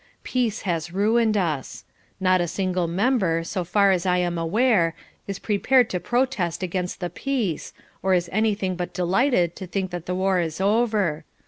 Peace 0.23 0.63
has 0.63 0.91
ruined 0.91 1.37
us. 1.37 1.85
Not 2.19 2.41
a 2.41 2.47
single 2.47 2.87
member, 2.87 3.43
so 3.43 3.63
far 3.63 3.91
as 3.91 4.03
I 4.03 4.17
am 4.17 4.35
aware, 4.35 4.95
is 5.27 5.37
prepared 5.37 5.91
to 5.91 5.99
protest 5.99 6.63
against 6.63 7.01
the 7.01 7.09
peace, 7.11 7.71
or 8.01 8.15
is 8.15 8.27
anything 8.33 8.75
but 8.75 8.95
delighted 8.95 9.55
to 9.57 9.67
think 9.67 9.91
that 9.91 10.07
the 10.07 10.15
war 10.15 10.39
is 10.39 10.59
over. 10.59 11.23